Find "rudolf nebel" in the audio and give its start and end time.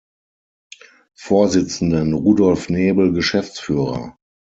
2.15-3.13